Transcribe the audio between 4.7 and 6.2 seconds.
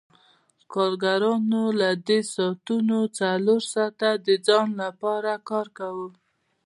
لپاره کار کاوه